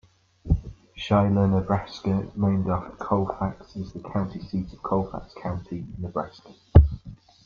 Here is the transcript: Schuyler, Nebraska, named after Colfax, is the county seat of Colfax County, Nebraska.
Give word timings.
Schuyler, 0.97 1.47
Nebraska, 1.47 2.31
named 2.35 2.67
after 2.67 2.95
Colfax, 2.97 3.75
is 3.75 3.93
the 3.93 3.99
county 3.99 4.39
seat 4.39 4.73
of 4.73 4.81
Colfax 4.81 5.31
County, 5.39 5.85
Nebraska. 5.99 6.55